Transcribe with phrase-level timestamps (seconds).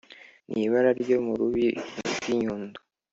[0.51, 1.67] n’ibara ryo mu rubi
[2.15, 2.79] rw’ i nyundo.